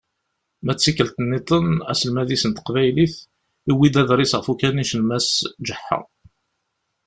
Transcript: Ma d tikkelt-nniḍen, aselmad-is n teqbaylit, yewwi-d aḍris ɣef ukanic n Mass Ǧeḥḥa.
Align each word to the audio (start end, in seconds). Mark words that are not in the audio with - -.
Ma 0.63 0.73
d 0.73 0.77
tikkelt-nniḍen, 0.77 1.69
aselmad-is 1.91 2.43
n 2.49 2.51
teqbaylit, 2.53 3.15
yewwi-d 3.67 3.95
aḍris 4.01 4.33
ɣef 4.35 4.47
ukanic 4.51 4.91
n 4.95 5.01
Mass 5.09 5.29
Ǧeḥḥa. 5.67 5.99